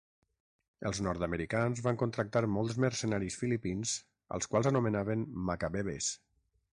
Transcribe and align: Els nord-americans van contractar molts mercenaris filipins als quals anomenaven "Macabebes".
Els 0.89 0.99
nord-americans 1.07 1.81
van 1.87 1.99
contractar 2.03 2.41
molts 2.55 2.79
mercenaris 2.85 3.37
filipins 3.41 3.93
als 4.39 4.49
quals 4.55 4.71
anomenaven 4.73 5.27
"Macabebes". 5.51 6.09